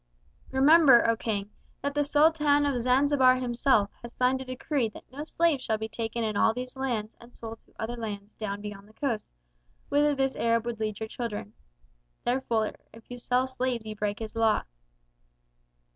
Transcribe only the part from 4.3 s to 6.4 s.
a decree that no slaves shall be taken in